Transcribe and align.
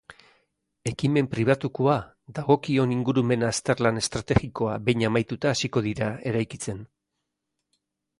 Ekimen 0.91 1.27
pribatukoa, 1.33 1.97
dagokion 2.39 2.95
ingurumen 2.95 3.45
azterlan 3.49 4.01
estrategikoa 4.01 4.79
behin 4.87 5.05
amaituta 5.11 5.53
hasiko 5.53 5.85
dira 5.89 6.09
eraikitzen. 6.33 6.81